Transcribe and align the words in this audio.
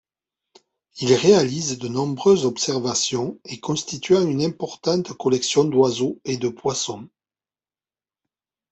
Il 0.97 1.13
réalise 1.13 1.77
de 1.77 1.87
nombreuses 1.87 2.47
observations 2.47 3.37
et 3.45 3.59
constituant 3.59 4.25
une 4.27 4.41
importante 4.41 5.13
collection 5.13 5.63
d’oiseaux 5.63 6.19
et 6.25 6.37
de 6.37 6.49
poissons. 6.49 7.07